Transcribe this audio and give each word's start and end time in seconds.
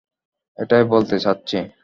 এটাই 0.57 0.83
বলতে 0.83 1.15
চাচ্ছি। 1.19 1.57